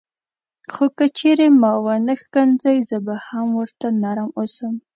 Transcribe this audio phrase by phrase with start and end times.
[0.73, 4.73] خو که چیرې ما ونه ښکنځي زه به هم ورته نرم اوسم.